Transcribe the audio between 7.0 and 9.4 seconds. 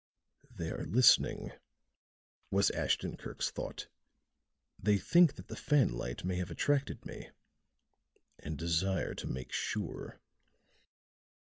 me, and desire to